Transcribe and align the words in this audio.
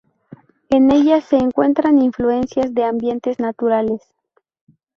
En 0.69 0.91
ella, 0.91 1.21
se 1.21 1.37
encuentran 1.37 1.99
influencias 2.01 2.73
de 2.73 2.85
ambientes 2.85 3.39
naturales. 3.39 4.01